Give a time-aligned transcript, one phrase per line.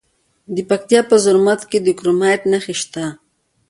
[0.55, 3.05] د پکتیا په زرمت کې د کرومایټ نښې شته.